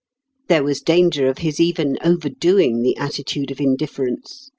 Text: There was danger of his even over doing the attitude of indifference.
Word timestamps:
There 0.47 0.63
was 0.63 0.81
danger 0.81 1.27
of 1.27 1.37
his 1.37 1.59
even 1.59 1.99
over 2.03 2.27
doing 2.27 2.81
the 2.81 2.97
attitude 2.97 3.51
of 3.51 3.59
indifference. 3.61 4.49